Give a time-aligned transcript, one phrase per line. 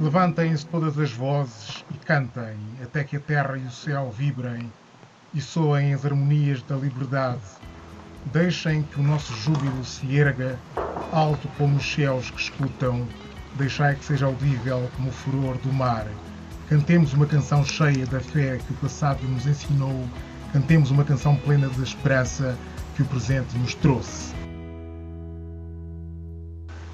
[0.00, 4.72] Levantem-se todas as vozes e cantem, até que a terra e o céu vibrem
[5.34, 7.42] e soem as harmonias da liberdade.
[8.32, 10.58] Deixem que o nosso júbilo se erga,
[11.12, 13.06] alto como os céus que escutam.
[13.56, 16.06] Deixai que seja audível como o furor do mar.
[16.70, 20.08] Cantemos uma canção cheia da fé que o passado nos ensinou.
[20.50, 22.56] Cantemos uma canção plena de esperança
[22.96, 24.32] que o presente nos trouxe.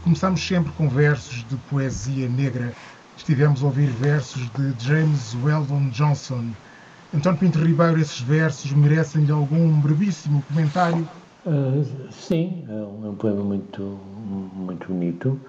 [0.02, 2.72] Começamos sempre com versos de poesia negra.
[3.16, 6.50] Estivemos a ouvir versos de James Weldon Johnson.
[7.14, 11.08] António Pinto Ribeiro, esses versos merecem-lhe algum brevíssimo comentário?
[11.46, 15.40] Uh, sim, é um, é um, poema muito, muito bonito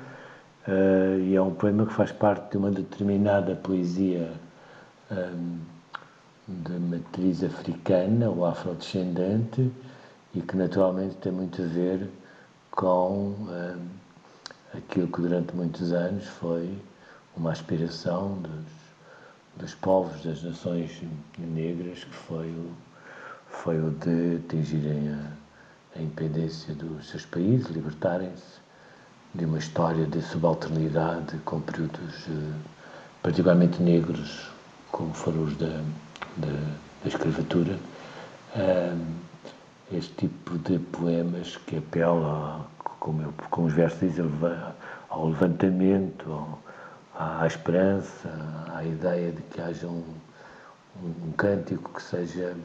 [0.68, 4.32] uh, e é um poema que faz parte de uma determinada poesia
[5.12, 5.58] um,
[6.48, 9.70] de matriz africana ou afrodescendente
[10.34, 12.10] e que naturalmente tem muito a ver
[12.72, 13.36] com
[14.74, 16.70] aquilo que durante muitos anos foi
[17.38, 18.66] uma aspiração dos,
[19.58, 21.02] dos povos, das nações
[21.38, 22.72] negras, que foi o,
[23.50, 28.60] foi o de atingirem a, a independência dos seus países, libertarem-se
[29.36, 32.54] de uma história de subalternidade com períodos eh,
[33.22, 34.50] particularmente negros,
[34.92, 35.82] como foram os da,
[36.38, 36.48] da,
[37.04, 37.78] da escravatura.
[39.92, 42.68] este tipo de poemas que apela
[43.00, 44.26] como, eu, como os versos dizem,
[45.10, 46.60] ao levantamento, ao,
[47.18, 48.30] à esperança,
[48.76, 50.04] à ideia de que haja um,
[51.02, 52.56] um, um cântico que seja,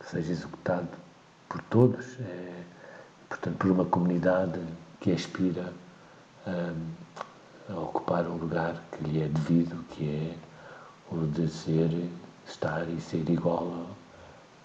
[0.00, 0.88] que seja executado
[1.48, 2.62] por todos, é,
[3.28, 4.60] portanto, por uma comunidade
[5.00, 5.72] que aspira
[6.44, 12.10] a, a ocupar um lugar que lhe é devido, que é o de ser,
[12.48, 13.86] estar e ser igual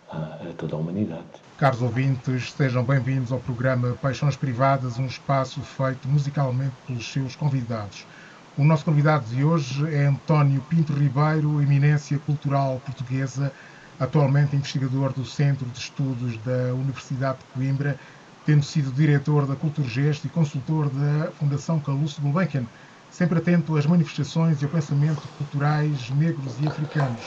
[0.09, 1.23] a, a toda a humanidade.
[1.59, 8.07] Caros ouvintes, sejam bem-vindos ao programa Paixões Privadas, um espaço feito musicalmente pelos seus convidados.
[8.55, 13.51] O nosso convidado de hoje é António Pinto Ribeiro, eminência cultural portuguesa,
[13.99, 17.99] atualmente investigador do Centro de Estudos da Universidade de Coimbra,
[18.45, 22.65] tendo sido diretor da Culturgest e consultor da Fundação Calouste Gulbenkian,
[23.09, 27.23] sempre atento às manifestações e ao pensamento culturais negros e africanos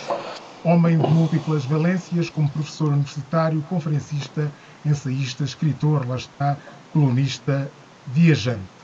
[0.67, 4.53] homem de múltiplas valências, como professor universitário, conferencista,
[4.85, 6.57] ensaísta, escritor, lá está,
[6.93, 7.71] colunista,
[8.05, 8.76] viajante.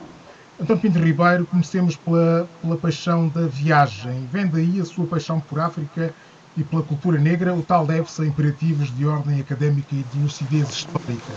[0.63, 4.25] António Pinto Ribeiro, comecemos pela, pela paixão da viagem.
[4.31, 6.13] Vem daí a sua paixão por África
[6.55, 10.69] e pela cultura negra, o tal deve-se a imperativos de ordem académica e de lucidez
[10.69, 11.33] histórica?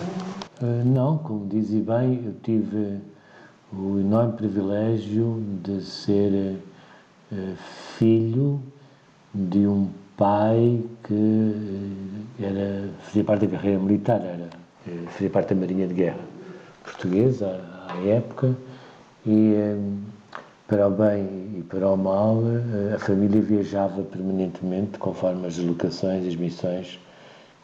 [0.63, 3.01] Uh, não, como dizia bem, eu tive
[3.73, 6.61] o enorme privilégio de ser
[7.33, 7.57] uh,
[7.99, 8.63] filho
[9.35, 14.49] de um pai que eh, era, fazia parte da carreira militar, era,
[14.87, 16.37] eh, fazia parte da Marinha de Guerra
[16.85, 18.57] portuguesa à, época
[19.27, 19.77] e eh,
[20.69, 22.43] para o bem e para o mal
[22.95, 26.99] a família viajava permanentemente conforme as deslocações as missões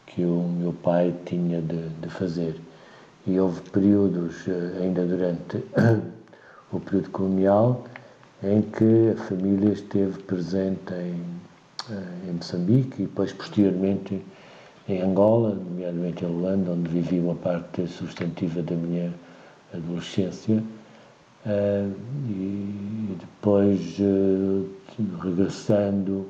[0.05, 2.55] que o meu pai tinha de, de fazer.
[3.25, 4.45] E houve períodos,
[4.81, 5.63] ainda durante
[6.71, 7.83] o período colonial,
[8.43, 11.23] em que a família esteve presente em
[11.89, 14.21] eh, em Moçambique e depois posteriormente
[14.87, 19.13] em Angola, nomeadamente em Luanda, onde vivi uma parte substantiva da minha
[19.73, 20.63] adolescência.
[21.45, 21.93] Uh,
[22.29, 24.65] e depois uh,
[25.21, 26.25] regressando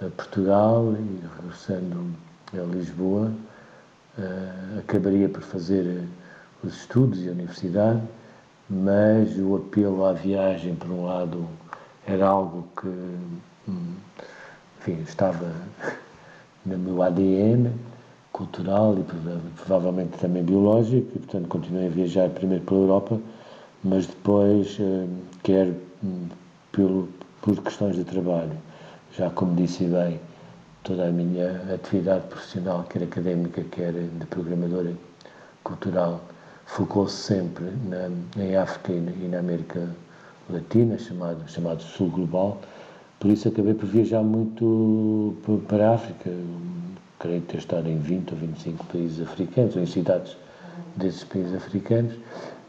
[0.00, 2.14] a Portugal e regressando
[2.54, 3.30] a Lisboa,
[4.18, 6.04] uh, acabaria por fazer
[6.64, 8.00] os estudos e a universidade,
[8.70, 11.46] mas o apelo à viagem, por um lado,
[12.06, 12.88] era algo que
[13.68, 13.94] hum,
[14.80, 15.52] enfim, estava
[16.64, 17.72] no meu ADN
[18.32, 19.04] cultural e
[19.56, 23.20] provavelmente também biológico, e portanto continuei a viajar primeiro pela Europa,
[23.86, 25.06] mas depois, eh,
[25.42, 25.72] quer
[26.04, 26.28] hum,
[26.72, 27.08] pelo,
[27.40, 28.52] por questões de trabalho,
[29.16, 30.20] já como disse bem,
[30.82, 34.92] toda a minha atividade profissional, quer académica, quer de programadora
[35.64, 36.20] cultural,
[36.66, 38.10] focou-se sempre na,
[38.42, 39.88] em África e na América
[40.50, 42.60] Latina, chamado, chamado Sul Global,
[43.18, 45.34] por isso acabei por viajar muito
[45.68, 46.30] para a África.
[47.18, 50.36] Creio ter estado em 20 ou 25 países africanos, ou em cidades
[50.96, 52.12] desses países africanos.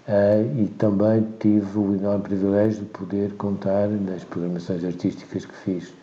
[0.07, 5.93] Uh, e também tive o enorme privilégio de poder contar nas programações artísticas que fiz,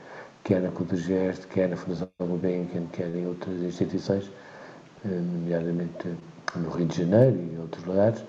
[0.42, 6.14] quer na Culturgest, quer na Fundação Gulbenkian, quer em outras instituições, uh, nomeadamente
[6.54, 8.22] no Rio de Janeiro e em outros lugares,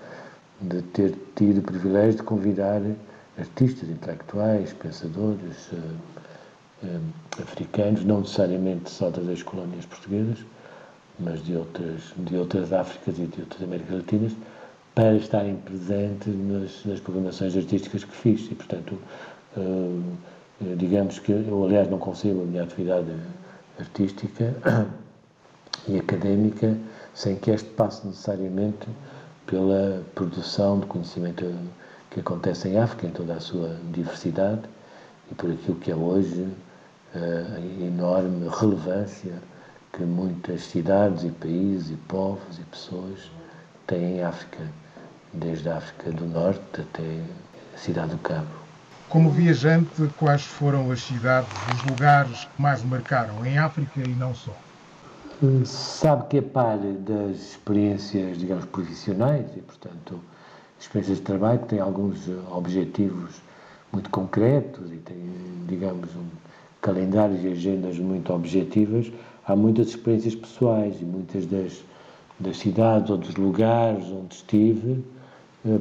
[0.62, 2.80] de ter tido o privilégio de convidar
[3.38, 7.00] artistas, intelectuais, pensadores uh,
[7.42, 10.38] africanos, não necessariamente só das ex-colónias portuguesas,
[11.18, 14.32] mas de outras, de outras Áfricas e de outras Américas Latinas,
[14.96, 18.50] para estarem presentes nas, nas programações artísticas que fiz.
[18.50, 18.98] E, portanto,
[19.54, 20.02] uh,
[20.78, 23.14] digamos que eu, aliás, não concebo a minha atividade
[23.78, 24.56] artística
[25.86, 26.74] e académica
[27.12, 28.88] sem que este passe necessariamente
[29.46, 31.44] pela produção de conhecimento
[32.10, 34.62] que acontece em África, em toda a sua diversidade,
[35.30, 36.48] e por aquilo que é hoje
[37.14, 39.34] a enorme relevância
[39.92, 43.30] que muitas cidades e países e povos e pessoas
[43.86, 44.58] têm em África,
[45.32, 47.20] desde a África do Norte até
[47.74, 48.46] a cidade do Cabo.
[49.08, 54.34] Como viajante, quais foram as cidades, os lugares que mais marcaram em África e não
[54.34, 54.52] só?
[55.64, 60.18] Sabe que a par das experiências, digamos, profissionais e, portanto,
[60.80, 63.36] experiências de trabalho que têm alguns objetivos
[63.92, 65.30] muito concretos e têm,
[65.68, 66.26] digamos, um
[66.80, 69.10] calendários e agendas muito objetivas,
[69.46, 71.84] há muitas experiências pessoais e muitas das,
[72.38, 75.04] das cidades ou dos lugares onde estive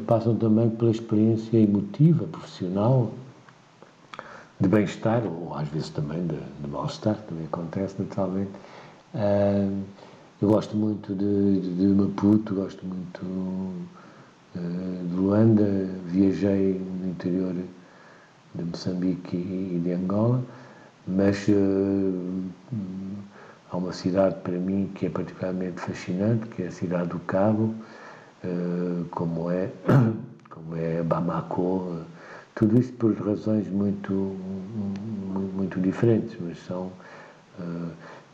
[0.07, 3.11] passam também pela experiência emotiva, profissional,
[4.59, 8.51] de bem-estar, ou às vezes também de, de mal-estar, também acontece naturalmente.
[9.13, 9.83] Uh,
[10.41, 17.53] eu gosto muito de, de, de, Maputo, gosto muito uh, de Luanda, viajei no interior
[18.53, 20.41] de Moçambique e, de Angola,
[21.07, 21.47] mas
[23.71, 27.75] há uma cidade para mim que é particularmente fascinante, que é a cidade do Cabo,
[29.11, 29.69] como é
[30.49, 32.05] como é Bamako, uh,
[32.55, 34.35] tudo isto por razões muito
[35.55, 36.91] muito diferentes, mas são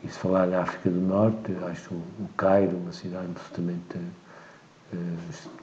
[0.04, 3.98] e se falar na África do Norte, acho o Cairo uma cidade absolutamente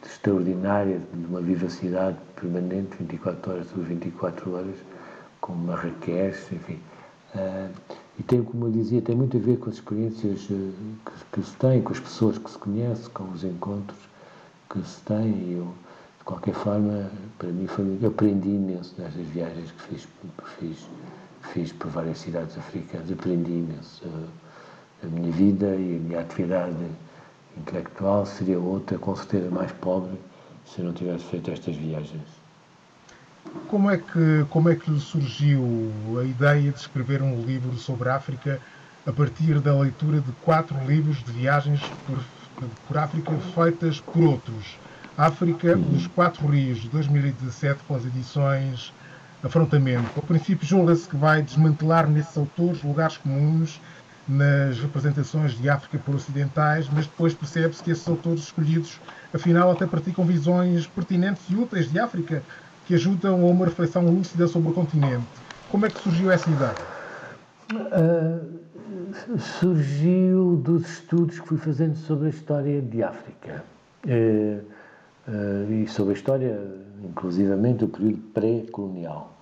[0.06, 4.76] extraordinária, de uma vivacidade permanente, 24 horas sobre 24 horas,
[5.42, 6.80] como Marrakech, enfim.
[8.18, 10.48] E tem, como eu dizia, tem muito a ver com as experiências
[11.32, 14.00] que, se tem, com as pessoas que se conhece, com os encontros
[14.70, 15.28] que se tem.
[15.28, 15.74] E eu,
[16.20, 20.08] de qualquer forma, para mim foi eu aprendi imenso nestas viagens que fiz,
[20.60, 20.88] fiz,
[21.54, 24.06] fiz por várias cidades africanas, aprendi imenso.
[24.06, 24.28] Uh,
[25.04, 26.76] a minha vida e a minha atividade
[27.58, 30.20] intelectual seria outra, com certeza mais pobre,
[30.66, 32.28] se eu não tivesse feito estas viagens.
[33.68, 35.64] Como é que como é que lhe surgiu
[36.20, 38.60] a ideia de escrever um livro sobre a África
[39.08, 42.20] a partir da leitura de quatro livros de viagens por,
[42.88, 44.78] por África feitas por outros?
[45.18, 48.94] África, os Quatro Rios, de 2017, com as edições
[49.42, 50.10] Afrontamento.
[50.18, 53.80] Ao princípio, julga-se que vai desmantelar nesses autores lugares comuns
[54.28, 59.00] nas representações de África por ocidentais, mas depois percebe-se que esses autores escolhidos,
[59.34, 62.44] afinal, até praticam visões pertinentes e úteis de África,
[62.86, 65.26] que ajudam a uma reflexão lúcida sobre o continente.
[65.72, 66.76] Como é que surgiu essa ideia?
[67.72, 68.59] Uh,
[69.60, 73.64] surgiu dos estudos que fui fazendo sobre a história de África.
[74.06, 74.64] Uh,
[75.28, 76.62] uh, e sobre a história,
[77.04, 79.34] inclusivamente, do período pré-colonial.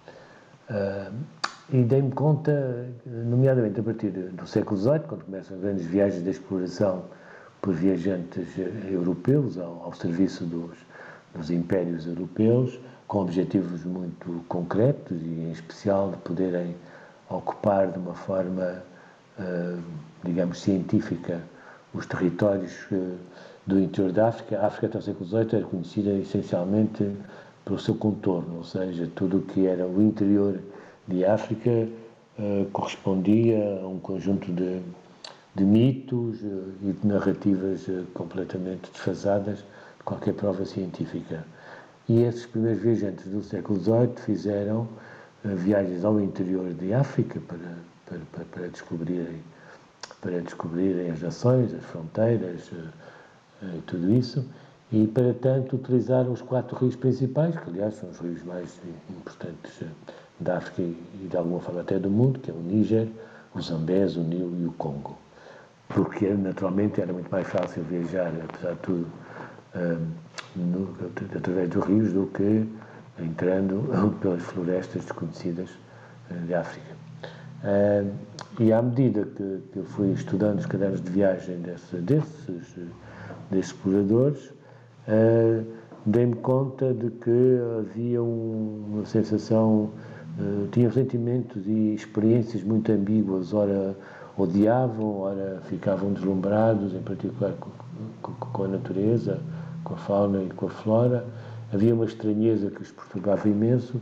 [1.71, 7.05] e dei-me conta, nomeadamente a partir do século XVIII, quando começam grandes viagens de exploração
[7.61, 8.47] por viajantes
[8.89, 10.77] europeus ao, ao serviço dos,
[11.35, 16.75] dos impérios europeus, com objetivos muito concretos e, em especial, de poderem
[17.29, 18.83] ocupar de uma forma,
[20.23, 21.41] digamos, científica
[21.93, 23.17] os territórios uh,
[23.65, 24.59] do interior da África.
[24.59, 27.11] A África até o século XVIII era conhecida essencialmente
[27.65, 30.59] pelo seu contorno, ou seja, tudo o que era o interior
[31.07, 34.81] de África uh, correspondia a um conjunto de,
[35.56, 41.44] de mitos e de narrativas completamente desfasadas de qualquer prova científica.
[42.07, 44.87] E esses primeiros viajantes do século XVIII fizeram
[45.44, 47.77] viagens ao interior de África para,
[48.07, 49.42] para, para, para, descobrirem,
[50.21, 54.45] para descobrirem as nações, as fronteiras, uh, uh, tudo isso,
[54.92, 59.83] e para tanto utilizaram os quatro rios principais, que aliás são os rios mais importantes
[60.40, 63.09] da África e de alguma forma até do mundo, que é o Níger,
[63.54, 65.18] o Zambés, o Nilo e o Congo.
[65.90, 69.07] Porque naturalmente era muito mais fácil viajar, apesar de tudo,
[70.56, 70.95] no,
[71.35, 72.68] através dos rios do que
[73.19, 73.83] entrando
[74.21, 75.69] pelas florestas desconhecidas
[76.30, 77.06] eh, de África.
[77.64, 78.11] Uh,
[78.59, 82.76] e à medida que, que, eu fui estudando os cadernos de viagem desse, desses,
[83.49, 84.49] desses exploradores,
[85.07, 85.66] uh,
[86.06, 89.92] dei-me conta de que havia um, uma sensação,
[90.40, 93.95] uh, tinham sentimentos e experiências muito ambíguas, ora
[94.37, 99.40] odiavam, ora ficavam deslumbrados, em particular com, com a natureza,
[99.83, 101.26] com a fauna e com a flora.
[101.73, 103.99] Havia uma estranheza que os perturbava imenso,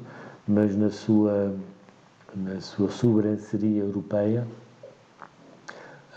[0.48, 1.56] mas na sua,
[2.36, 4.46] na sua sobranceria europeia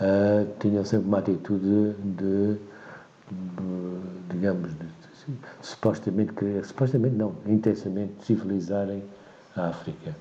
[0.01, 3.99] uh, tinham sempre uma atitude de, de
[4.29, 9.03] digamos, de, de, supostamente querer, supostamente não, intensamente civilizarem
[9.55, 10.15] a África.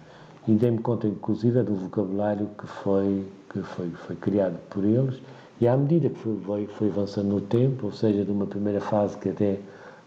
[0.46, 5.20] e dei-me conta, inclusive, do vocabulário que foi, que foi, foi criado por eles,
[5.60, 9.16] e à medida que foi, foi avançando no tempo, ou seja, de uma primeira fase
[9.18, 9.58] que até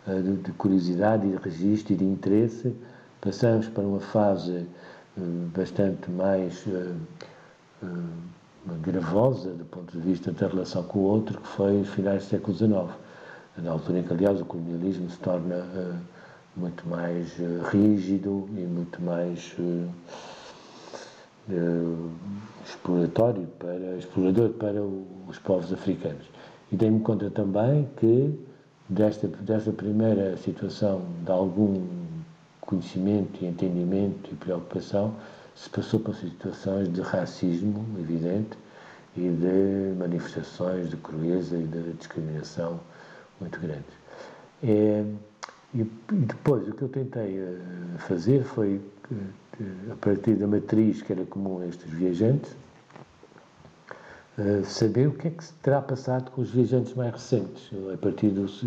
[0.08, 2.76] uh, de, de, curiosidade e de registro e de interesse,
[3.20, 4.66] passamos para uma fase
[5.56, 6.96] bastante mais uh,
[8.82, 12.58] gravosa do ponto de vista da relação com o outro, que foi finais do século
[12.58, 12.98] XIX,
[13.58, 15.66] na altura em que, aliás, o colonialismo se torna
[16.56, 17.38] muito mais
[17.72, 19.56] rígido e muito mais
[22.66, 26.26] exploratório para, explorador para os povos africanos.
[26.72, 28.38] E dei-me conta também que
[28.90, 31.86] desta, desta primeira situação de algum
[32.62, 35.16] conhecimento e entendimento e preocupação
[35.56, 38.58] se passou para situações de racismo evidente
[39.16, 42.80] e de manifestações de crueza e de discriminação
[43.40, 43.94] muito grandes.
[44.64, 45.04] É,
[45.74, 48.80] e, depois o que eu tentei eh, fazer foi
[49.92, 52.52] a partir da matriz que era comum a estes viajantes,
[54.38, 57.98] uh, saber o que é que se terá passado com os viajantes mais recentes, a
[57.98, 58.62] partir dos,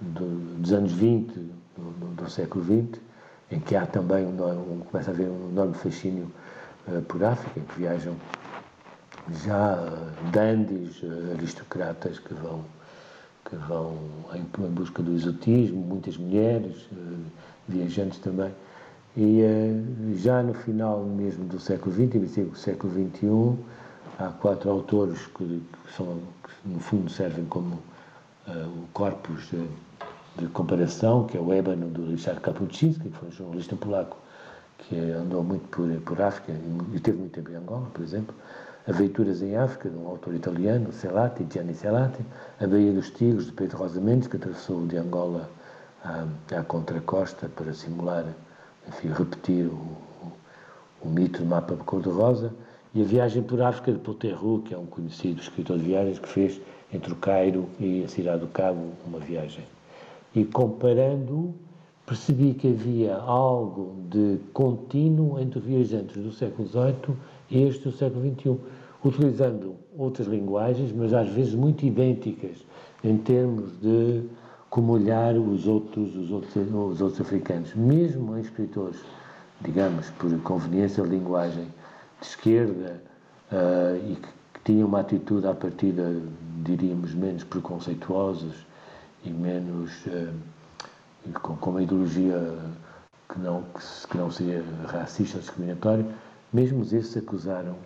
[0.00, 1.42] do, dos anos 20, do,
[1.76, 3.00] do, do, século XX,
[3.50, 6.30] em que há também um, um, começa a haver um enorme fascínio
[6.86, 8.14] uh, por África, em que viajam
[9.44, 12.64] já uh, dandies, uh, aristocratas que vão
[13.48, 13.96] que vão
[14.34, 16.86] em, em busca do exotismo, muitas mulheres,
[17.66, 18.52] viajantes também,
[19.16, 19.40] e
[20.16, 23.64] já no final mesmo do século XX, início do século XXI,
[24.18, 27.76] há quatro autores que, que, são, que no fundo servem como
[28.46, 29.50] uh, o corpus
[30.38, 34.16] de, comparação, que é o Ébano do Richard Kapuscinski, que foi um jornalista polaco
[34.78, 36.52] que andou muito por, por África
[36.94, 38.34] e teve muito tempo em Angola, por exemplo.
[38.86, 42.24] Aventuras em África, de um autor italiano, Celati, Gianni Celati.
[42.58, 45.50] A Baía dos Tigres, de Pedro Rosa Mendes, que atravessou de Angola
[46.02, 46.24] à,
[46.56, 48.24] à contracosta para simular
[48.88, 50.32] enfim, repetir o, o,
[51.02, 52.52] o mito do mapa de cor-de-rosa,
[52.94, 56.28] e a viagem por África de Poterru, que é um conhecido escritor de viagens que
[56.28, 56.60] fez
[56.92, 59.64] entre o Cairo e a cidade do Cabo uma viagem.
[60.34, 61.54] E comparando,
[62.06, 67.16] percebi que havia algo de contínuo entre viajantes do século XVIII
[67.50, 68.56] e este do século XXI,
[69.04, 72.64] utilizando outras linguagens, mas às vezes muito idênticas
[73.04, 74.22] em termos de
[74.70, 79.00] como olhar os outros, os outros, os outros africanos, mesmo em escritores,
[79.60, 81.66] digamos, por conveniência de linguagem
[82.20, 83.02] de esquerda
[83.50, 86.20] uh, e que, que, tinham uma atitude à partida,
[86.62, 88.67] diríamos, menos preconceituosas
[89.24, 90.32] e menos uh,
[91.40, 92.58] com, com, uma ideologia
[93.28, 96.06] que não, que, que não seria racista ou discriminatória,
[96.52, 97.76] mesmo esses acusaram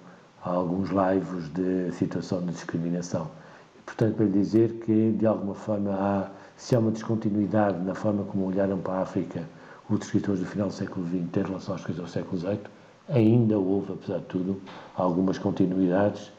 [0.42, 3.30] alguns laivos de situação de discriminação.
[3.76, 7.94] E, portanto, para lhe dizer que, de alguma forma, há se há uma descontinuidade na
[7.94, 9.42] forma como olharam para a África
[9.90, 12.60] os escritores do final do século XX em relação aos escritores do século XVIII,
[13.08, 14.62] ainda houve, apesar de tudo,
[14.96, 16.30] algumas continuidades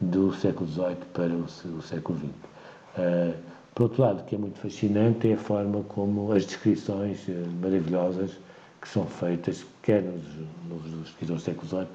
[0.00, 1.44] do século XVIII para o,
[1.76, 2.28] o século XX.
[2.28, 3.34] Uh,
[3.74, 7.32] por outro lado, o que é muito fascinante é a forma como as descrições uh,
[7.60, 8.38] maravilhosas
[8.80, 10.22] que são feitas, quer nos,
[10.68, 11.88] nos escritores do século XVIII,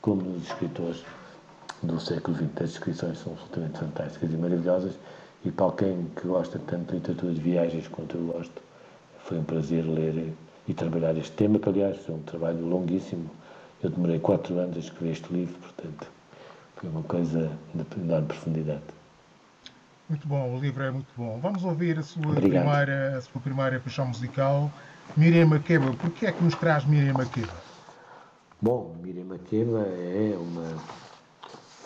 [0.00, 1.04] como nos escritores
[1.82, 2.62] do século XX.
[2.62, 4.94] As descrições são absolutamente fantásticas e maravilhosas
[5.44, 8.62] e para alguém que gosta tanto de literatura de viagens quanto eu gosto,
[9.24, 10.32] foi um prazer ler
[10.66, 13.28] e trabalhar este tema, que aliás é um trabalho longuíssimo.
[13.82, 16.10] Eu demorei quatro anos a escrever este livro, portanto,
[16.76, 18.95] foi uma coisa de enorme profundidade.
[20.08, 21.40] Muito bom, o livro é muito bom.
[21.42, 24.70] Vamos ouvir a sua primeira, a sua primeira paixão musical,
[25.16, 25.92] Miriam Makeba.
[25.94, 27.52] Por que é que nos traz Miriam Makeba?
[28.62, 30.76] Bom, Miriam Makeba é uma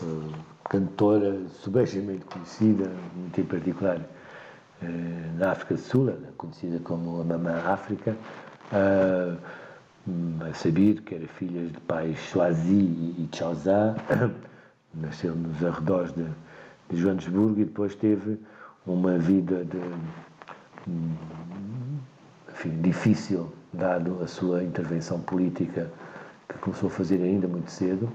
[0.03, 0.35] uh,
[0.69, 7.57] cantora subejamente conhecida, muito em particular uh, na África do Sul, conhecida como a Mamã
[7.65, 8.15] África,
[8.71, 9.39] uh,
[10.45, 13.97] a saber que era filha de pais Swazi e Xhosa,
[14.93, 16.27] nasceu nos arredores de,
[16.91, 18.39] de Joanesburgo e depois teve
[18.87, 19.81] uma vida de,
[22.53, 25.91] enfim, difícil, dado a sua intervenção política
[26.49, 28.09] que começou a fazer ainda muito cedo.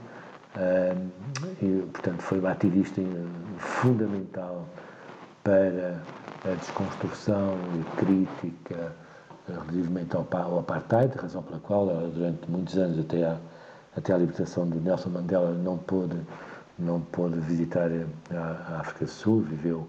[1.62, 3.01] E, portanto, foi uma ativista
[3.58, 4.67] fundamental
[5.44, 6.01] para
[6.44, 8.94] a desconstrução e crítica
[9.48, 13.38] relativamente ao, ao apartheid, razão pela qual durante muitos anos, até a,
[13.96, 16.17] até a libertação de Nelson Mandela, não pôde,
[16.77, 17.89] não pôde visitar
[18.32, 19.88] a, a África do Sul, viveu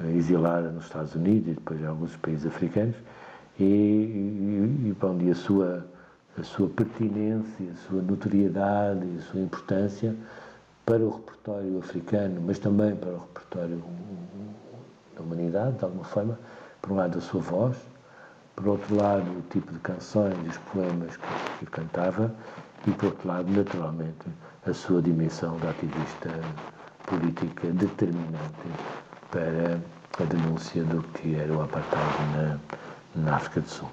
[0.00, 2.96] eh, exilada nos Estados Unidos e depois em alguns países africanos,
[3.58, 5.86] e, e, e bom, e a sua
[6.38, 10.14] a sua pertinência, a sua notoriedade a sua importância
[10.84, 13.82] para o repertório africano, mas também para o repertório
[15.16, 16.38] da humanidade, de alguma forma,
[16.80, 17.76] por um lado a sua voz,
[18.54, 22.32] por outro lado o tipo de canções os poemas que, que cantava,
[22.86, 24.26] e, por outro lado, naturalmente,
[24.66, 26.28] a sua dimensão de ativista
[27.06, 28.78] política determinante
[29.30, 29.80] para
[30.18, 32.60] a denúncia do que era o apartheid na,
[33.14, 33.90] na África do Sul.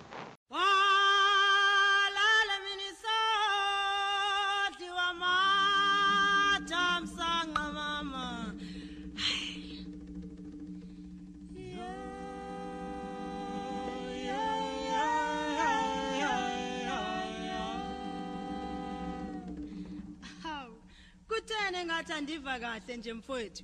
[21.77, 23.63] Engathi andiva kahle nje mfowethu?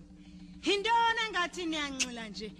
[0.66, 2.52] Yintoni engathi niyanxila nje?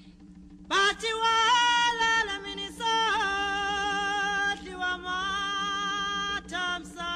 [0.70, 7.09] Bathi walala mina isohli wamathamsanqa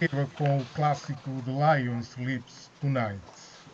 [0.00, 3.20] Makeba com o clássico The Lion Sleeps Tonight.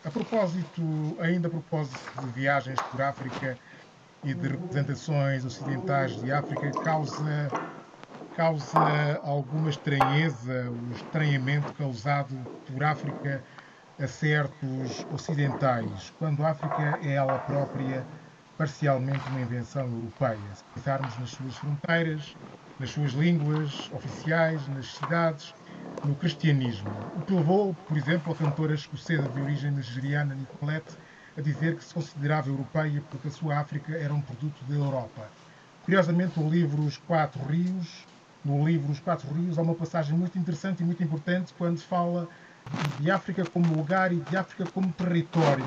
[0.03, 0.81] A propósito,
[1.21, 3.57] ainda a propósito de viagens por África
[4.25, 7.47] e de representações ocidentais de África, causa,
[8.35, 12.35] causa alguma estranheza, o estranhamento causado
[12.65, 13.41] por África
[13.97, 18.05] a certos ocidentais, quando a África é ela própria
[18.57, 20.53] parcialmente uma invenção europeia.
[20.53, 22.35] Se pensarmos nas suas fronteiras,
[22.77, 25.55] nas suas línguas oficiais, nas cidades,
[26.05, 26.89] no cristianismo.
[27.15, 30.95] O que levou, por exemplo, a cantora escocesa de origem nigeriana Nicolette
[31.37, 35.29] a dizer que se considerava europeia porque a sua África era um produto da Europa.
[35.83, 38.05] Curiosamente, o livro Os Quatro Rios,
[38.43, 42.27] no livro Os Quatro Rios, há uma passagem muito interessante e muito importante quando fala
[42.99, 45.65] de África como lugar e de África como território,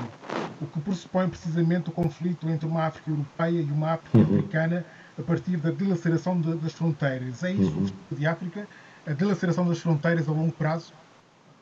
[0.61, 4.23] o que pressupõe precisamente o conflito entre uma África europeia e uma África uhum.
[4.23, 4.85] africana
[5.17, 7.43] a partir da dilaceração de, das fronteiras.
[7.43, 7.89] É isso uhum.
[8.11, 8.67] de África
[9.05, 10.93] a dilaceração das fronteiras a longo prazo?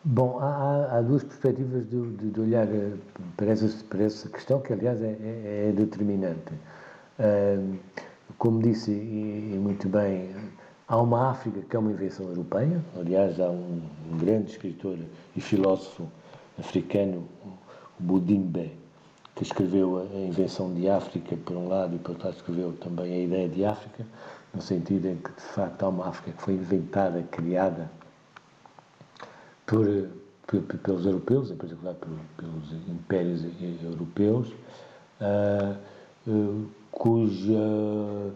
[0.04, 2.94] Bom, há, há duas perspectivas de, de, de olhar eh,
[3.36, 6.54] para essa, para essa, questão, que aliás é, é, é determinante.
[8.38, 10.34] Como disse e, muito bem,
[10.88, 12.82] há uma África que é uma invenção europeia.
[12.98, 14.98] Aliás, há um, um grande escritor
[15.36, 16.08] e filósofo
[16.58, 17.28] africano,
[18.00, 18.72] Budimbe,
[19.36, 23.14] que escreveu a invenção de África por um lado e por outro lado escreveu também
[23.14, 24.06] a ideia de África
[24.54, 27.90] no sentido em que, de facto, há uma África que foi inventada, criada
[29.66, 29.86] por,
[30.48, 33.44] por, pelos europeus, em particular pelos impérios
[33.84, 34.52] europeus,
[35.22, 35.78] uh,
[36.92, 38.34] cuja,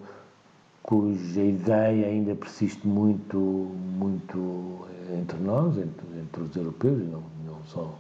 [0.84, 7.64] cuja ideia ainda persiste muito, muito entre nós, entre, entre os europeus, e não, não
[7.66, 7.94] só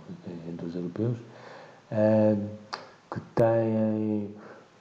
[0.47, 1.17] entre os europeus,
[1.91, 2.49] uh,
[3.12, 4.30] que têm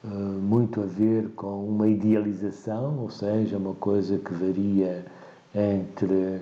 [0.04, 5.04] muito a ver com uma idealização, ou seja, uma coisa que varia
[5.54, 6.40] entre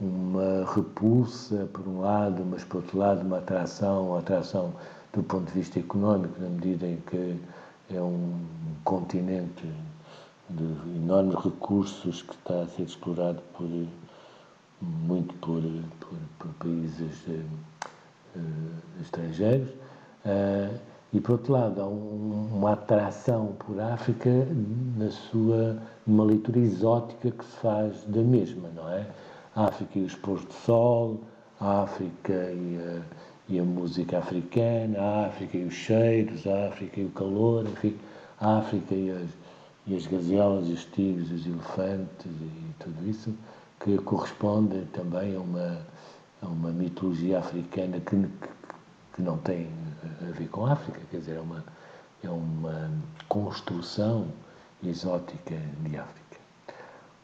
[0.00, 4.72] uma repulsa, por um lado, mas por outro lado, uma atração, uma atração
[5.12, 7.38] do ponto de vista económico, na medida em que
[7.92, 8.38] é um
[8.84, 9.68] continente
[10.48, 10.64] de
[10.96, 13.68] enormes recursos que está a ser explorado por,
[14.80, 15.62] muito por,
[16.00, 18.40] por, por países uh,
[19.00, 19.68] estrangeiros.
[20.24, 24.30] Uh, e, por outro lado, há um, uma atração por África
[24.96, 29.06] na sua, numa leitura exótica que se faz da mesma, não é?
[29.54, 31.20] a África e os pôs de sol,
[31.60, 33.02] a África e a,
[33.48, 37.96] e a, música africana, a África e os cheiros, a África e o calor, enfim,
[38.40, 39.30] a África e as,
[39.86, 43.34] e as gazelas, os tigres, os elefantes e tudo isso,
[43.80, 45.78] que corresponde também a uma,
[46.40, 48.48] a uma mitologia africana que, que,
[49.14, 49.68] que não tem
[50.28, 51.64] a ver com a África, quer dizer, é uma,
[52.22, 52.90] é uma
[53.28, 54.28] construção
[54.82, 56.36] exótica de África.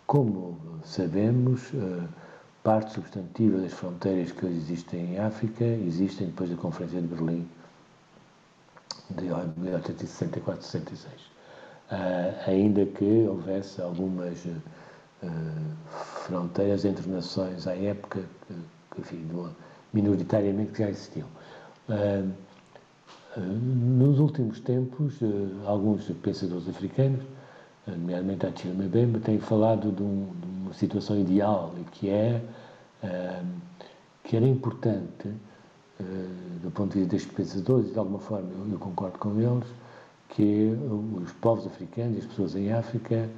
[0.07, 2.07] Como sabemos, eh,
[2.67, 7.49] parte substantiva das fronteiras que hoje existem em África existem depois da Conferência de Berlim
[9.11, 11.07] de 1864-66.
[11.89, 14.61] Uh, ainda que houvesse algumas uh,
[16.27, 18.25] fronteiras entre nações à época
[18.91, 19.29] que enfim,
[19.93, 21.29] minoritariamente já existiam.
[21.89, 22.33] Uh,
[23.37, 25.19] nos últimos tempos,
[25.67, 27.23] alguns pensadores africanos
[27.87, 32.43] nomeadamente a Chile Mbembe, tem falado de, um, de, uma situação ideal e que é
[33.05, 33.47] uh,
[34.25, 35.31] que era importante
[36.63, 39.67] do ponto de vista destes pensadores, de alguma forma eu, eu, concordo com eles,
[40.29, 40.77] que
[41.23, 43.29] os povos africanos e as pessoas em África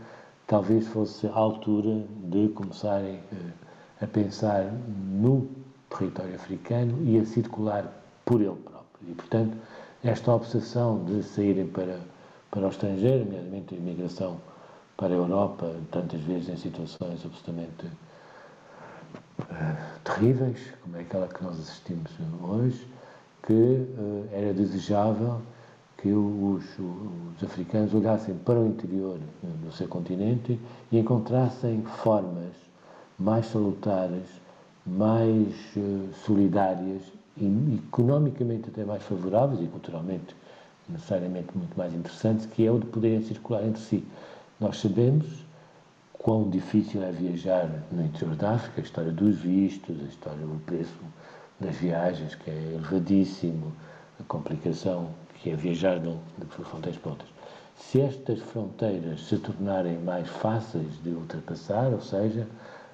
[0.47, 3.21] talvez fosse a altura de começarem
[4.01, 4.73] a pensar
[5.11, 5.47] no
[5.91, 9.09] território africano e a circular por ele próprio.
[9.09, 9.57] E, portanto,
[10.05, 11.99] esta obsessão de saírem para
[12.51, 14.41] para o estrangeiro, nomeadamente a imigração
[14.97, 17.87] para a Europa, tantas vezes em situações absolutamente
[19.41, 22.11] uh, terríveis, como é aquela que nós assistimos
[22.43, 22.87] hoje,
[23.43, 25.41] que uh, era desejável
[25.99, 30.59] que os, os, africanos olhassem para o interior do seu continente
[30.93, 32.55] e encontrassem formas
[33.19, 34.29] mais salutares,
[34.87, 35.53] mais
[36.25, 37.03] solidárias
[37.41, 40.35] economicamente até mais favoráveis e culturalmente
[40.89, 44.05] necessariamente muito mais interessante, que é o de poderem circular entre si.
[44.59, 45.27] Nós sabemos
[46.15, 50.59] quão difícil é viajar no interior da África, a história dos vistos, a história do
[50.65, 50.95] preço
[51.61, 53.73] das viagens, que é elevadíssimo,
[54.19, 57.31] a complicação que é viajar de, de fronteiras para outras.
[57.77, 62.47] Se estas fronteiras se tornarem mais fáceis de ultrapassar, ou seja,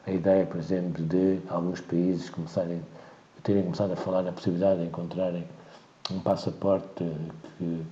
[0.07, 2.83] a ideia, por exemplo, de alguns países começarem,
[3.45, 5.45] terem começado a falar na possibilidade de encontrarem
[6.11, 7.05] um passaporte
[7.59, 7.83] que,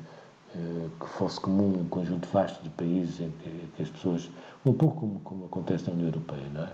[0.56, 4.30] eh, que fosse comum um conjunto vasto de países em que, as pessoas,
[4.66, 6.72] um pouco como, como, acontece na União Europeia, não é?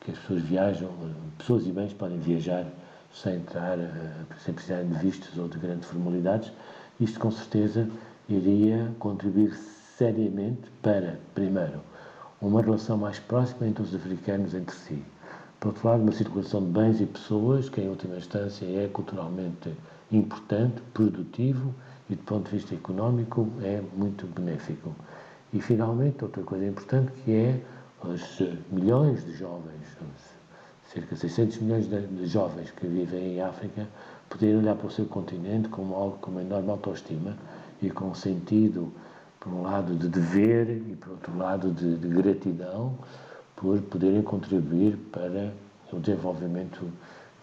[0.00, 0.90] que as pessoas viajam,
[1.36, 2.64] pessoas e bens podem viajar
[3.12, 6.52] sem entrar, eh, sem precisar de vistos ou de grandes formalidades,
[7.00, 7.88] isto com certeza
[8.28, 9.54] iria contribuir
[9.98, 11.80] seriamente para, primeiro,
[12.40, 15.02] uma relação mais próxima entre os africanos entre si.
[15.60, 19.76] Por outro lado, uma circulação de bens e pessoas que, em última instância, é culturalmente
[20.10, 21.74] importante, produtivo
[22.08, 24.96] e, do ponto de vista económico, é muito benéfico.
[25.52, 27.60] E, finalmente, outra coisa importante que é
[28.02, 28.40] os
[28.72, 29.98] milhões de jovens,
[30.86, 33.86] cerca de 600 milhões de, jovens que vivem em África,
[34.30, 37.36] poderem olhar para o seu continente como algo com uma enorme autoestima
[37.82, 38.90] e com um sentido,
[39.38, 42.96] por um lado, de dever e, por outro lado, de, de gratidão
[43.60, 45.52] por poderem contribuir para
[45.92, 46.90] o desenvolvimento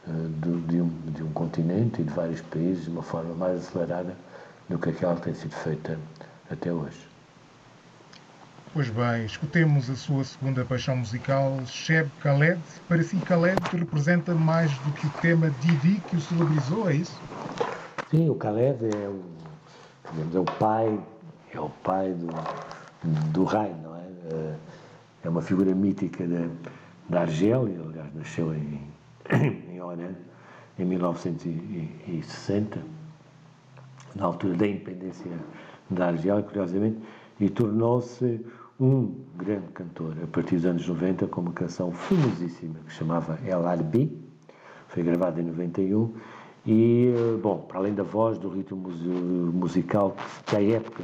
[0.07, 4.15] de, de, um, de um continente e de vários países de uma forma mais acelerada
[4.67, 5.99] do que aquela que tem sido feita
[6.49, 7.07] até hoje.
[8.73, 12.59] Pois bem, escutemos a sua segunda paixão musical, Sheb Khaled.
[12.87, 17.19] Para si, Khaled representa mais do que o tema Didi que o celebrizou, é isso?
[18.09, 19.23] Sim, o Khaled é o,
[20.11, 20.99] digamos, é o pai,
[21.53, 22.27] é o pai do,
[23.31, 24.55] do rei, não é?
[25.27, 26.25] É uma figura mítica
[27.09, 28.79] da, Argélia, aliás, nasceu em,
[29.69, 30.15] em Oran,
[30.79, 32.81] em 1960,
[34.15, 35.29] na altura da independência
[35.89, 36.99] da Argélia, curiosamente,
[37.41, 38.39] e tornou-se
[38.79, 40.15] um grande cantor.
[40.23, 44.17] A partir dos anos 90 com uma canção famosíssima que chamava El Arbi,
[44.87, 46.13] foi gravado em 91
[46.65, 47.11] e,
[47.43, 48.77] bom, para além da voz, do ritmo
[49.53, 51.03] musical, que à época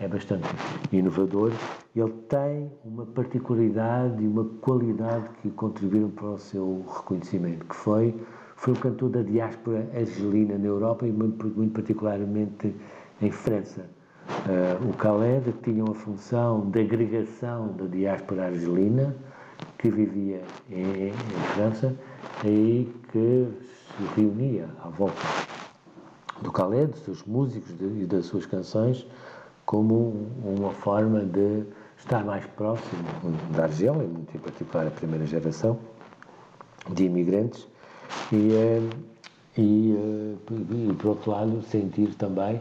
[0.00, 0.48] é bastante
[0.90, 1.52] inovador,
[1.94, 8.14] ele tem uma particularidade e uma qualidade que contribuíram para o seu reconhecimento, que foi,
[8.56, 12.74] foi um cantor da diáspora argelina na Europa e muito, muito particularmente
[13.20, 13.84] em França.
[14.46, 19.14] Uh, o Khaled tinha uma função de agregação da diáspora argelina
[19.76, 21.12] que vivia em, em
[21.54, 21.94] França
[22.44, 25.20] e que se reunia à volta
[26.40, 29.06] do Khaled, dos seus músicos e das suas canções
[29.70, 31.62] como uma forma de
[31.96, 33.04] estar mais próximo
[33.54, 35.78] da Argélia, muito em particular a primeira geração
[36.88, 37.68] de imigrantes,
[38.32, 38.80] e, eh,
[39.56, 42.60] e, eh, e, por outro lado sentir também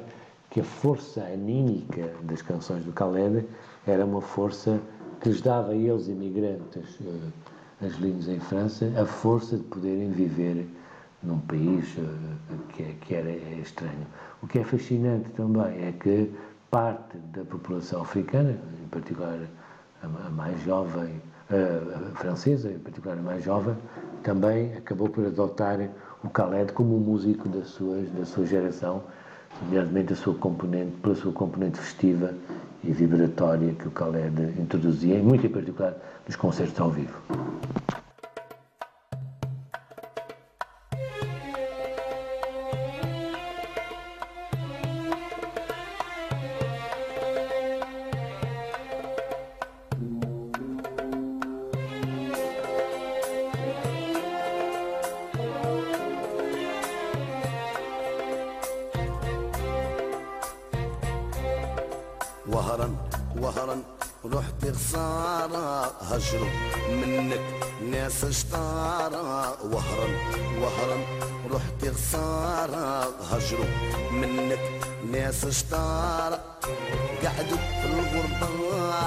[0.52, 3.44] que a força anímica das canções do Khaled
[3.88, 4.80] era uma força
[5.20, 7.34] que lhes dava a eles, imigrantes uh,
[7.84, 10.68] angelinos em França, a força de poderem viver
[11.24, 11.96] num país
[12.70, 14.06] que, que era estranho.
[14.42, 16.32] O que é fascinante também é que
[16.70, 19.40] parte da população africana, em particular
[20.02, 23.76] a mais jovem, a francesa, em particular a mais jovem,
[24.24, 25.80] também acabou por adotar
[26.24, 29.04] o Khaled como um músico da sua, da sua geração,
[29.64, 32.34] nomeadamente a sua componente, pela sua componente festiva
[32.84, 37.20] e vibratória que o Khaled introduzia, muito em particular nos concertos ao vivo.
[75.40, 75.46] في
[77.24, 78.48] قعدوا في الغربة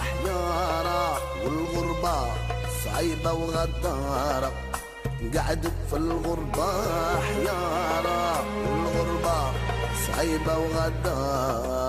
[0.01, 2.17] حيارة والغربة
[2.85, 4.53] صعيبة وغدارة.
[5.37, 6.73] قعدوا في الغربة
[7.21, 9.53] حيارة والغربة
[10.07, 11.82] صعيبة وغدارة.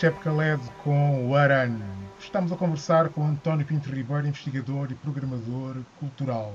[0.00, 1.76] Shep Khaled com o Aran.
[2.18, 6.54] Estamos a conversar com António Pinto Ribeiro, investigador e programador cultural.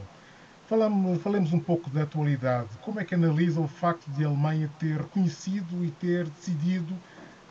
[0.68, 2.70] Falamos, falemos um pouco da atualidade.
[2.82, 6.92] Como é que analisa o facto de a Alemanha ter reconhecido e ter decidido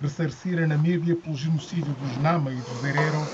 [0.03, 3.25] ressarcir a Namíbia pelo genocídio dos Nama e dos Herero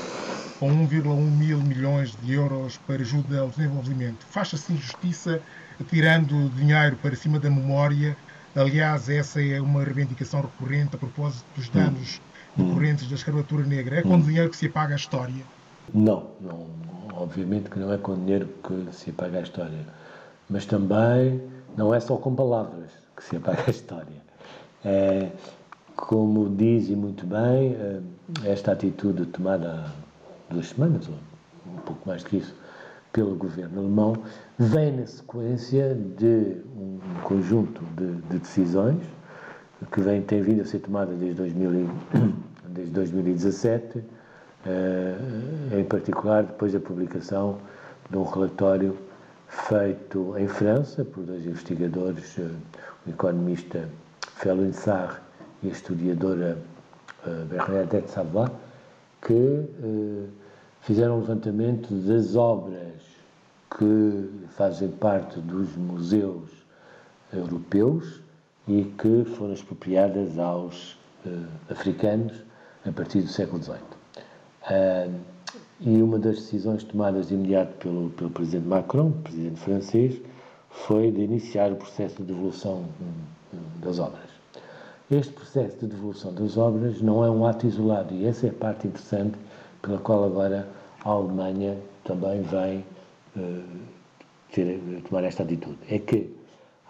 [0.59, 4.27] com 1,1 mil milhões de euros para ajuda ao desenvolvimento?
[4.27, 5.41] Faz assim justiça
[5.89, 8.15] tirando dinheiro para cima da memória?
[8.55, 12.21] Aliás, essa é uma reivindicação recorrente a propósito dos danos
[12.57, 13.97] decorrentes da escravatura negra.
[13.97, 15.45] É com dinheiro que se apaga a história?
[15.93, 16.67] Não, não,
[17.15, 19.87] obviamente que não é com dinheiro que se apaga a história,
[20.49, 21.41] mas também
[21.77, 24.21] não é só com palavras que se apaga a história.
[24.85, 25.31] É,
[25.97, 28.01] como dizem muito bem, é,
[28.45, 29.93] esta atitude tomada
[30.49, 31.15] há duas semanas, ou
[31.75, 32.55] um pouco mais que isso,
[33.13, 34.17] pelo governo alemão,
[34.59, 39.03] vem na sequência de um conjunto de, de decisões
[39.87, 41.91] que vem, tem vindo a ser tomada desde, 2000,
[42.69, 44.03] desde 2017
[44.67, 45.17] eh,
[45.73, 47.57] em particular depois da publicação
[48.11, 48.95] de um relatório
[49.49, 52.47] feito em França por dois investigadores, eh,
[53.07, 53.89] o economista
[54.37, 55.23] Félix Sarr
[55.63, 56.59] e a historiadora
[57.27, 58.49] eh, Bernadette Savoy,
[59.23, 59.67] que
[60.83, 63.01] fizeram um levantamento das obras
[63.79, 66.51] que fazem parte dos museus
[67.33, 68.21] europeus
[68.69, 70.99] e que foram expropriadas aos
[71.69, 72.45] africanos
[72.87, 73.77] a partir do século XVIII.
[74.63, 75.21] Uh,
[75.81, 80.21] e uma das decisões tomadas de imediato pelo, pelo presidente Macron, presidente francês,
[80.69, 84.29] foi de iniciar o processo de devolução hum, das obras.
[85.11, 88.53] Este processo de devolução das obras não é um ato isolado e essa é a
[88.53, 89.37] parte interessante
[89.83, 90.69] pela qual agora
[91.03, 92.85] a Alemanha também vem
[93.37, 93.65] uh,
[94.53, 95.79] ter, tomar esta atitude.
[95.89, 96.31] É que,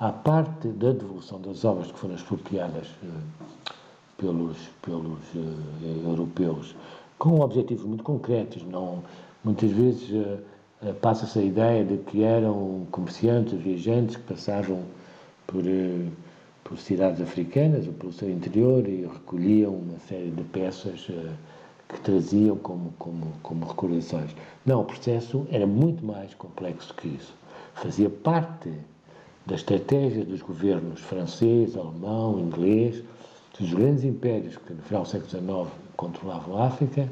[0.01, 3.75] à parte da devolução das obras que foram expropriadas uh,
[4.17, 6.75] pelos, pelos uh, europeus
[7.19, 8.63] com objetivos muito concretos.
[8.65, 9.05] Não,
[9.45, 14.83] muitas vezes uh, passa-se a ideia de que eram comerciantes, viajantes que passavam
[15.47, 15.63] por,
[16.65, 21.07] por cidades africanas ou pelo seu interior e recolhiam uma série de peças
[21.87, 24.35] que traziam como, como, como recordações.
[24.65, 27.35] Não, o processo era muito mais complexo que isso.
[27.75, 28.73] Fazia parte
[29.47, 33.03] da estratégia dos governos francês, alemão, inglês,
[33.59, 37.09] dos grandes impérios que no final do século XIX controlavam a África,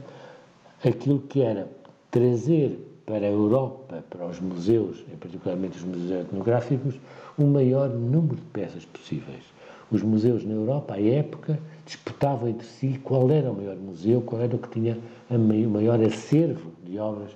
[0.84, 1.68] aquilo que era
[2.10, 6.94] trazer para a Europa, para os museus, em particularmente os museus etnográficos,
[7.38, 9.44] o maior número de peças possíveis.
[9.90, 14.42] Os museus na Europa, à época, disputavam entre si qual era o maior museu, qual
[14.42, 14.98] era o que tinha
[15.30, 15.38] o
[15.70, 17.30] maior acervo de obras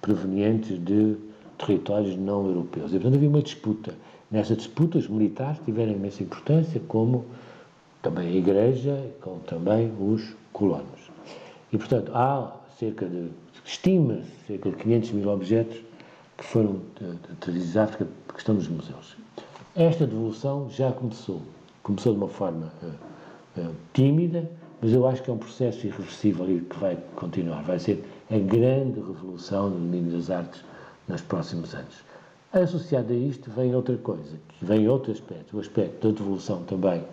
[0.00, 1.16] provenientes de
[1.58, 2.92] territórios não europeus.
[2.92, 3.94] E, portanto, havia uma disputa.
[4.30, 7.24] Nessa disputa, os militares tiveram imensa importância, como
[8.02, 11.10] também a Igreja, como também os colonos.
[11.72, 13.28] E, portanto, há cerca de,
[13.64, 15.78] estima-se, cerca de 500 mil objetos
[16.36, 16.80] que foram
[17.40, 19.16] trazidos à África que estão nos museus.
[19.74, 21.42] Esta devolução já começou.
[21.82, 24.50] Começou de uma forma uh, uh, tímida,
[24.80, 27.62] mas eu acho que é um processo irreversível e que vai continuar.
[27.62, 30.64] Vai ser a grande revolução no domínio das artes
[31.08, 31.94] nos próximos anos.
[32.62, 37.04] Associado a isto vem outra coisa, que vem outro aspecto, o aspecto da devolução também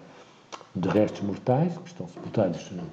[0.74, 2.84] de restos mortais que estão sepultados no,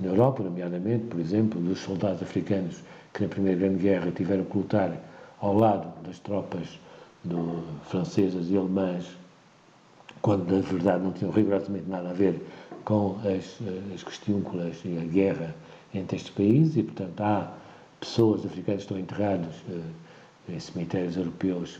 [0.00, 2.82] na Europa, nomeadamente, por exemplo, dos soldados africanos
[3.14, 4.92] que na Primeira Grande Guerra tiveram que lutar
[5.40, 6.80] ao lado das tropas
[7.22, 9.06] do, francesas e alemãs,
[10.20, 12.44] quando na verdade não tinham rigorosamente nada a ver
[12.84, 13.56] com as,
[13.94, 15.54] as questiúnculas e a guerra
[15.94, 17.52] entre estes países, e portanto há
[18.00, 20.09] pessoas africanas que estão enterradas em
[20.58, 21.78] cemitérios europeus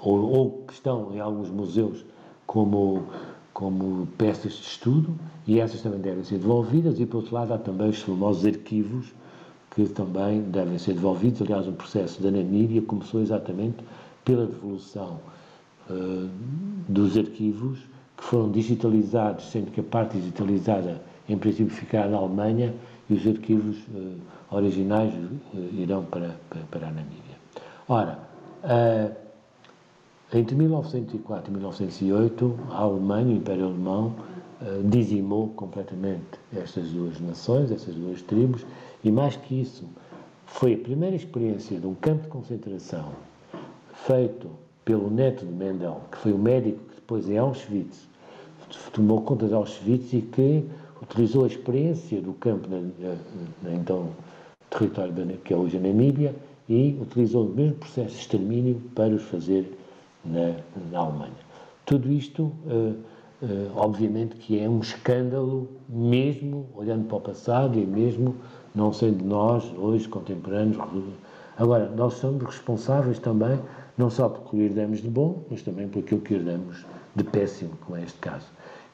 [0.00, 2.04] ou, ou que estão em alguns museus
[2.46, 3.06] como
[3.54, 5.14] como peças de estudo
[5.46, 9.06] e essas também devem ser devolvidas e, por outro lado, há também os famosos arquivos
[9.70, 11.40] que também devem ser devolvidos.
[11.42, 13.76] Aliás, o processo da Namíbia começou exatamente
[14.24, 15.20] pela devolução
[15.88, 16.28] uh,
[16.88, 17.78] dos arquivos
[18.16, 22.74] que foram digitalizados, sendo que a parte digitalizada, em princípio, ficará na Alemanha
[23.08, 24.16] e os arquivos uh,
[24.50, 27.23] originais uh, irão para, para, para, a Namíbia.
[27.86, 28.18] Ora,
[30.32, 34.14] entre 1904 e 1908, a Alemanha, o Império Alemão,
[34.62, 38.64] eh, dizimou completamente estas duas nações, estas duas tribos,
[39.04, 39.84] e mais que isso,
[40.46, 43.10] foi a primeira experiência de um campo de concentração
[43.92, 44.48] feito
[44.84, 48.08] pelo neto de Mendel, que foi o médico que depois em Auschwitz
[48.92, 50.64] tomou conta de Auschwitz e que
[51.02, 53.16] utilizou a experiência do campo na, na,
[53.62, 54.08] na então
[54.70, 55.12] território
[55.44, 56.34] que é hoje a Namíbia
[56.68, 59.78] e utilizou o mesmo processo de extermínio para os fazer
[60.24, 60.56] na,
[60.90, 61.32] na Alemanha.
[61.84, 62.94] Tudo isto uh,
[63.42, 68.36] Uh, obviamente que é um escândalo, mesmo olhando para o passado e mesmo
[68.74, 70.78] não sendo nós, hoje, contemporâneos.
[71.58, 73.58] Agora, nós somos responsáveis também,
[73.98, 77.72] não só por que herdamos de bom, mas também por aquilo que herdamos de péssimo,
[77.84, 78.46] como é este caso.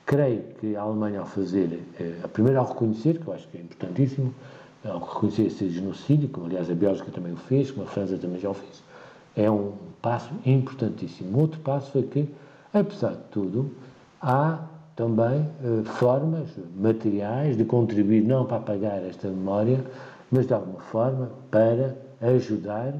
[0.04, 1.66] Creio que a Alemanha, ao fazer,
[2.00, 4.34] uh, a primeira ao reconhecer, que eu acho que é importantíssimo,
[4.84, 8.40] ao reconhecer esse genocídio, como aliás a Bélgica também o fez, como a França também
[8.40, 8.82] já o fez,
[9.36, 11.38] é um passo importantíssimo.
[11.38, 12.28] Outro passo foi que,
[12.72, 13.70] apesar de tudo,
[14.20, 14.58] há
[14.96, 19.84] também eh, formas materiais de contribuir, não para apagar esta memória,
[20.30, 22.94] mas de alguma forma para ajudar,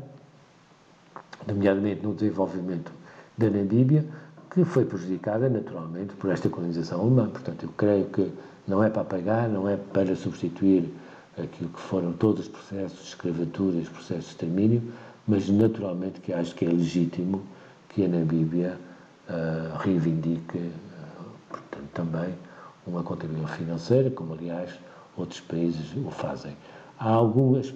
[1.46, 2.92] nomeadamente no desenvolvimento
[3.36, 4.04] da Namíbia,
[4.50, 7.28] que foi prejudicada naturalmente por esta colonização alemã.
[7.28, 8.30] Portanto, eu creio que
[8.66, 10.92] não é para apagar, não é para substituir
[11.42, 14.82] aquilo que foram todos os processos de escravatura e os processos de extermínio,
[15.26, 17.42] mas naturalmente que acho que é legítimo
[17.88, 18.78] que a Namíbia
[19.28, 20.70] uh, reivindique
[21.48, 22.34] portanto, também
[22.86, 24.70] uma contribuição financeira, como aliás
[25.16, 26.56] outros países o fazem.
[26.98, 27.74] Há algumas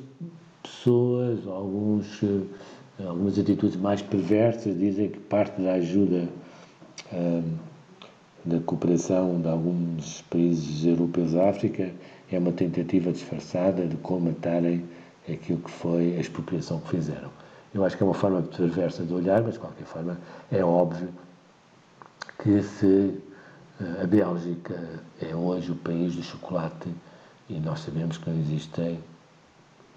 [0.62, 6.28] pessoas, alguns, eh, algumas atitudes mais perversas dizem que parte da ajuda
[8.44, 11.90] da cooperação de alguns países europeus à África
[12.34, 14.84] é uma tentativa disfarçada de comatarem
[15.28, 17.30] aquilo que foi a expropriação que fizeram.
[17.74, 20.18] Eu acho que é uma forma perversa de olhar, mas de qualquer forma
[20.50, 21.08] é óbvio
[22.42, 23.20] que se
[24.02, 26.88] a Bélgica é hoje o país do chocolate
[27.48, 28.98] e nós sabemos que não existem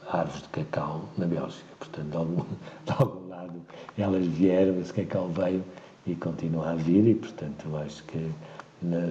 [0.10, 1.66] árvores de cacau na Bélgica.
[1.78, 2.44] Portanto, de algum,
[2.86, 3.62] de algum lado
[3.98, 5.64] elas vieram, esse cacau veio
[6.06, 8.32] e continua a vir e, portanto, eu acho que,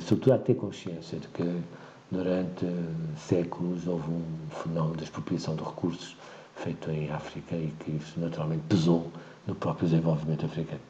[0.01, 1.61] sobretudo, há de ter consciência de que
[2.11, 2.67] durante
[3.17, 4.25] séculos houve um
[4.63, 6.17] fenómeno de expropriação de recursos
[6.57, 9.11] feito em África e que isso naturalmente pesou
[9.47, 10.81] no próprio desenvolvimento africano.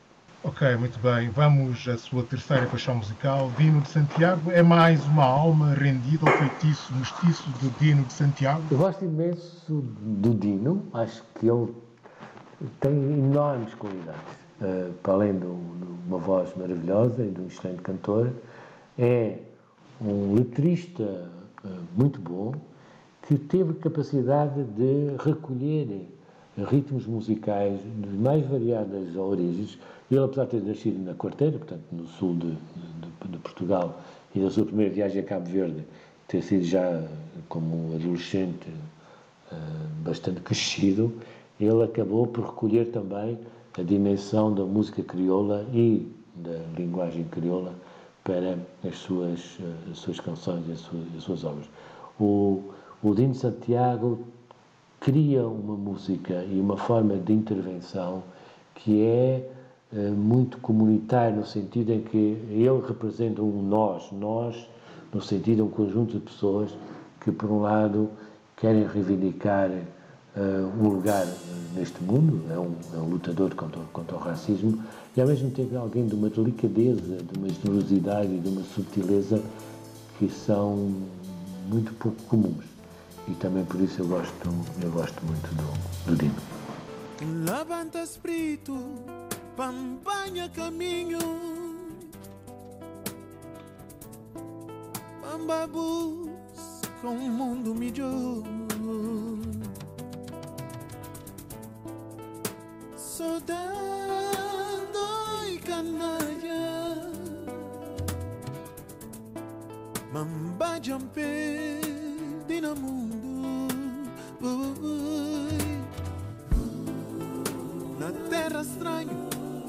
[0.45, 1.29] Ok, muito bem.
[1.31, 3.51] Vamos à sua terceira paixão musical.
[3.59, 8.63] Dino de Santiago é mais uma alma rendida ao feitiço mestiço do Dino de Santiago?
[8.71, 10.87] Eu gosto imenso do Dino.
[10.95, 11.75] Acho que ele
[12.79, 14.21] tem enormes qualidades.
[14.61, 18.31] Uh, para além de, uma voz maravilhosa e de um excelente cantor,
[18.97, 19.39] é
[20.01, 21.31] um letrista
[21.65, 22.55] uh, muito bom
[23.27, 26.07] que teve capacidade de recolher
[26.65, 29.79] ritmos musicais de mais variadas origens.
[30.11, 34.01] Ele, apesar de ter nascido na Quarteira, portanto, no sul de, de, de, Portugal,
[34.35, 35.85] e da sua primeira viagem a Cabo Verde,
[36.29, 37.05] ter sido já
[37.49, 38.69] como adolescente
[39.51, 39.57] uh,
[40.05, 41.13] bastante crescido,
[41.59, 43.39] ele acabou por recolher também
[43.77, 47.75] a dimensão da música crioula e da linguagem crioula
[48.27, 51.67] para as suas, uh, as suas canções e as suas, as suas obras.
[52.19, 52.73] O,
[53.03, 54.19] o Dino Santiago
[54.99, 58.25] cria uma música e uma forma de intervenção
[58.75, 59.49] que é
[59.93, 62.17] eh, muito comunitário, no sentido em que
[62.51, 64.69] ele representa um nós, nós,
[65.15, 66.77] no sentido de um conjunto de pessoas
[67.21, 68.11] que, por um lado,
[68.57, 69.71] querem reivindicar
[70.37, 71.27] uh, um lugar
[71.75, 74.83] neste mundo, é um, é um lutador contra, contra, o racismo,
[75.17, 78.63] e ao mesmo tempo é alguém de uma delicadeza, de uma generosidade e de uma
[78.63, 79.43] subtileza
[80.19, 80.95] que são
[81.69, 82.65] muito pouco comuns.
[83.29, 84.51] E também por isso eu gosto,
[84.83, 86.35] eu gosto muito do, do Dino.
[87.45, 88.79] Levanta espírito
[89.57, 91.19] Pampanha caminho
[95.23, 98.43] Pamba busca um mundo melhor
[103.27, 105.05] Soldado
[105.53, 107.11] e canalha
[110.13, 111.81] Mamba jampe
[112.47, 113.17] Dina mundo
[117.99, 119.27] Na terra estranha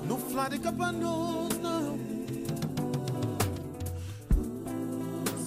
[0.07, 1.97] no flá de capanos não.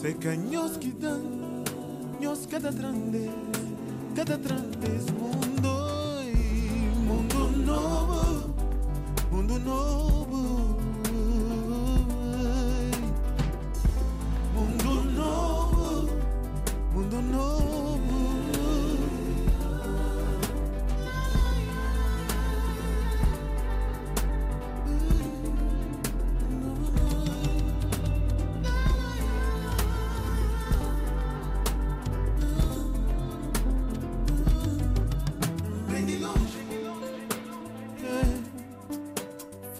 [0.00, 1.22] Se canhos que dão
[2.20, 3.30] Nhos cada trande
[4.16, 5.79] Cada mundo Mundo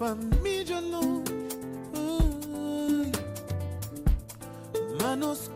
[0.01, 1.23] família não
[4.99, 5.51] Mas nosso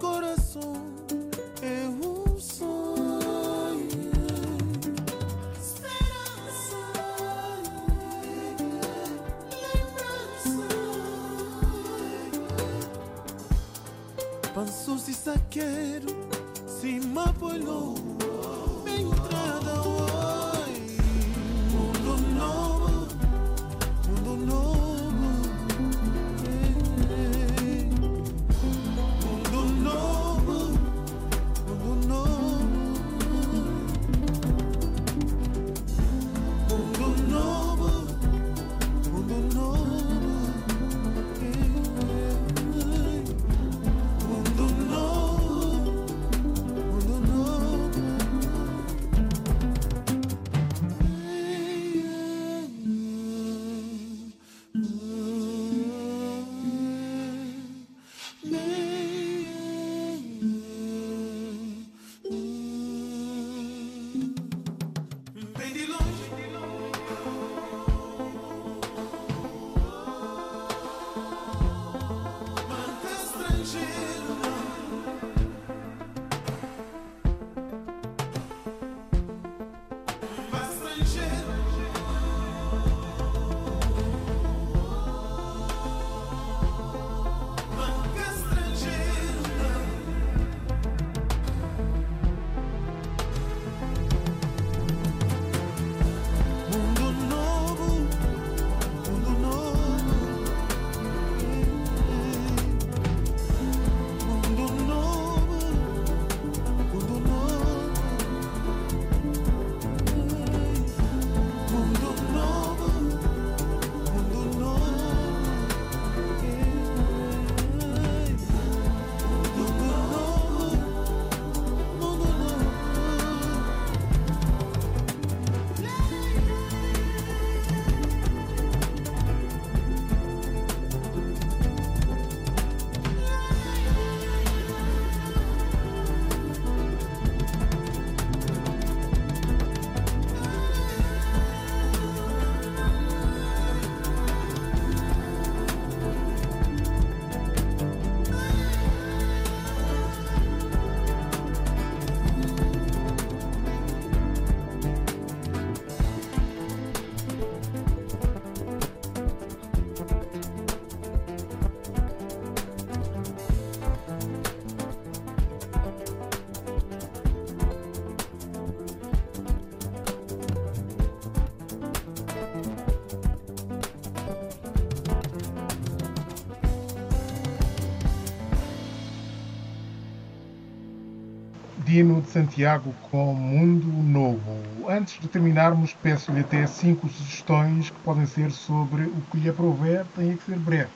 [181.85, 184.89] Dino de Santiago com Mundo Novo.
[184.89, 190.03] Antes de terminarmos, peço-lhe até cinco sugestões que podem ser sobre o que lhe aprouver,
[190.15, 190.89] tem que ser breve.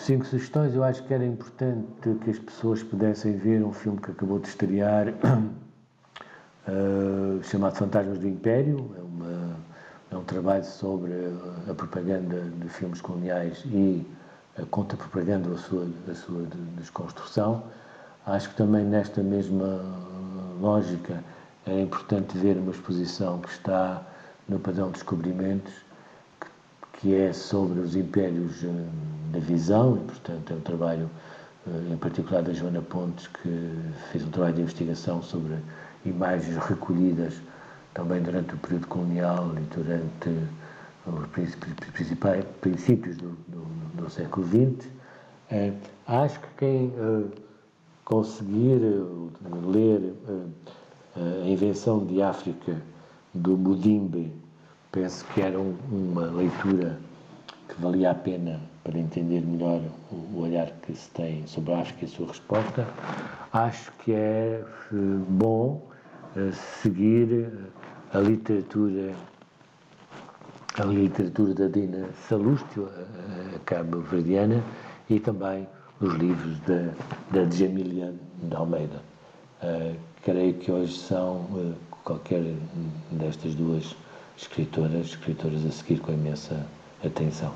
[0.00, 0.74] Cinco sugestões.
[0.74, 1.86] Eu acho que era importante
[2.20, 5.06] que as pessoas pudessem ver um filme que acabou de estrear,
[6.66, 8.90] eh, chamado Fantasmas do Império.
[8.98, 9.56] É, uma-
[10.10, 11.12] é um trabalho sobre
[11.70, 14.04] a, propaganda de filmes coloniais e
[14.60, 17.64] a contra-propaganda da sua, da sua de- desconstrução.
[18.26, 20.12] Acho que também nesta mesma
[20.60, 21.22] lógica
[21.66, 24.02] é importante ver uma exposição que está
[24.48, 25.72] no Padrão de Descobrimentos,
[27.00, 28.68] que, é sobre os impérios eh,
[29.32, 31.10] da visão, e portanto é um trabalho
[31.66, 33.70] eh, em particular da Joana Pontes, que
[34.12, 35.56] fez um trabalho de investigação sobre
[36.04, 37.34] imagens recolhidas
[37.94, 40.30] também durante o período colonial e durante
[41.06, 44.88] os princip- principais princípios do, do- do século XX.
[45.50, 45.72] Eh,
[46.06, 47.24] acho que quem eh,
[48.04, 52.76] conseguir eh, ler eh, a invenção de África
[53.32, 54.32] do Mudimbe,
[54.92, 56.98] penso que era um- uma leitura
[57.68, 59.80] que valia a pena para entender melhor
[60.12, 62.86] o, olhar que se tem sobre a África e a sua resposta.
[63.52, 64.96] Acho que é eh,
[65.28, 65.80] bom
[66.36, 66.50] eh,
[66.82, 69.14] seguir eh, a literatura
[70.76, 72.88] a literatura da Dina Salustio,
[73.54, 74.60] a cabo-verdiana,
[75.08, 75.68] e também
[76.00, 76.92] os livros da,
[77.30, 79.00] da Djamilian de Almeida.
[79.62, 81.74] Uh, creio que hoje são uh,
[82.04, 82.42] qualquer
[83.10, 83.96] destas duas
[84.36, 86.66] escritoras, escritoras a seguir com imensa
[87.04, 87.52] atenção.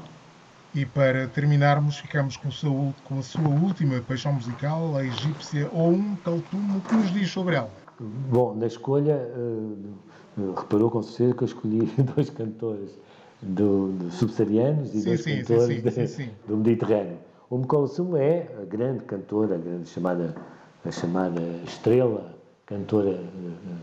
[0.74, 6.16] E para terminarmos, ficamos com, seu- com a sua última paixão musical, a egípcia Oum
[6.24, 6.76] Kaltum.
[6.76, 7.70] O que nos diz sobre ela?
[8.30, 12.90] Bom, na escolha, uh, reparou com certeza que eu escolhi dois cantores
[13.42, 16.30] do, do subsaarianos e Sim, dois sim, cantores sim.
[16.46, 17.18] do Mediterrâneo.
[17.50, 20.34] O Mkolsum é a grande cantora, a grande chamada,
[20.84, 22.34] a chamada estrela
[22.66, 23.22] cantora eh,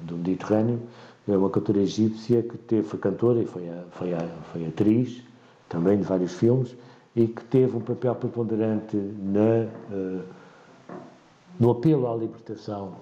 [0.04, 0.80] do Mediterrâneo.
[1.28, 5.24] É uma cantora egípcia que teve, foi cantora e foi, a- foi, a- foi atriz
[5.68, 6.76] também de vários filmes
[7.16, 10.22] e que teve um papel preponderante na, eh,
[11.60, 12.94] no apelo à libertação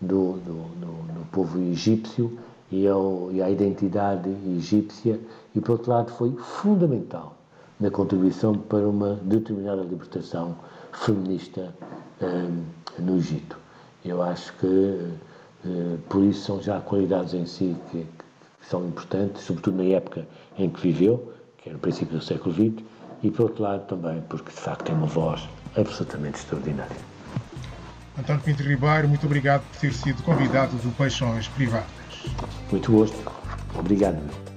[0.00, 2.38] do, do, do, do povo egípcio
[2.70, 5.18] e, ao, e à identidade egípcia,
[5.54, 7.39] e por outro lado foi fundamental
[7.80, 10.56] na contribuição para uma determinada libertação
[10.92, 11.74] feminista
[12.20, 12.64] um,
[12.98, 13.56] no Egito.
[14.04, 19.42] Eu acho que uh, por isso são já qualidades em si que, que, são importantes,
[19.42, 20.26] sobretudo na época
[20.58, 22.84] em que viveu, que era o princípio do século XX,
[23.22, 26.96] e por outro lado também porque de facto tem uma voz absolutamente extraordinária.
[28.18, 31.86] António Pinto Ribeiro, muito obrigado por ter sido convidado do Paixões Privadas.
[32.70, 33.16] Muito gosto.
[33.78, 34.49] Obrigado.